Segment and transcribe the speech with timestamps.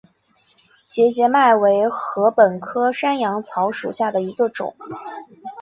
[0.87, 4.75] 节节麦为禾本科山羊草属下的一个种。